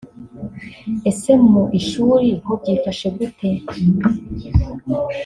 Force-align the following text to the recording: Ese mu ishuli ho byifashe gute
Ese 1.09 1.31
mu 1.49 1.63
ishuli 1.79 2.29
ho 2.45 2.53
byifashe 2.61 3.07
gute 3.17 3.49